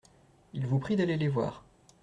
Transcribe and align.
Ils 0.53 0.65
vous 0.65 0.79
prient 0.79 0.95
d’aller 0.95 1.15
les 1.15 1.27
voir. 1.27 1.63